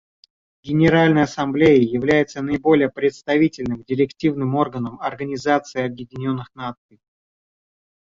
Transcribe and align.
Генеральная 0.63 1.25
Ассамблея 1.25 1.79
является 1.79 2.41
наиболее 2.41 2.89
представительным 2.89 3.83
директивным 3.83 4.55
органом 4.55 4.99
Организации 4.99 5.81
Объединенных 5.83 6.49
Наций. 6.55 6.99